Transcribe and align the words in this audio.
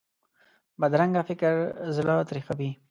بدرنګه 0.79 1.21
فکر 1.29 1.53
زړه 1.95 2.15
تریخوي 2.29 2.69